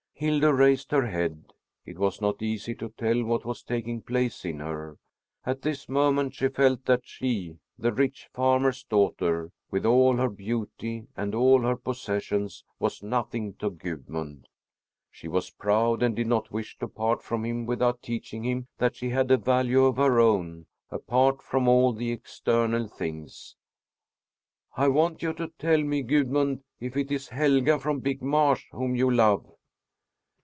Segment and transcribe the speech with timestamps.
[0.21, 1.51] Hildur raised her head.
[1.83, 4.99] It was not easy to tell what was taking place in her.
[5.47, 11.07] At this moment she felt that she, the rich farmer's daughter, with all her beauty
[11.17, 14.47] and all her possessions, was nothing to Gudmund.
[15.09, 18.95] She was proud and did not wish to part from him without teaching him that
[18.95, 23.55] she had a value of her own, apart from all the external things.
[24.77, 28.95] "I want you to tell me, Gudmund, if it is Helga from Big Marsh whom
[28.95, 29.51] you love."